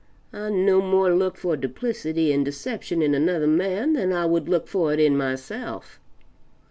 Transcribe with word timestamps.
I 0.33 0.49
no 0.49 0.81
more 0.81 1.13
look 1.13 1.37
for 1.37 1.55
duplicity 1.55 2.33
and 2.33 2.43
deception 2.43 3.03
in 3.03 3.13
another 3.13 3.45
man 3.45 3.93
than 3.93 4.11
I 4.11 4.25
would 4.25 4.49
look 4.49 4.67
for 4.67 4.91
it 4.91 4.99
in 4.99 5.15
myself. 5.15 5.99